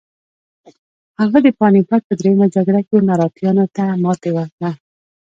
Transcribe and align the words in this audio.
هغه 1.19 1.37
د 1.45 1.47
پاني 1.59 1.81
پت 1.89 2.01
په 2.07 2.13
دریمه 2.19 2.45
جګړه 2.55 2.81
کې 2.87 3.05
مراتیانو 3.09 3.65
ته 3.75 3.83
ماتې 4.03 4.31
ورکړه. 4.37 4.69